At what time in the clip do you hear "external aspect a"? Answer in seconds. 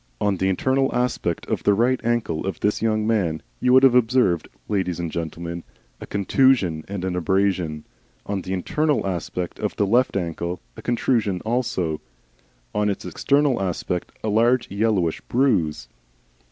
13.05-14.29